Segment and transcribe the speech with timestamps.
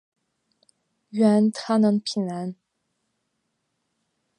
[1.13, 2.55] 願他能平安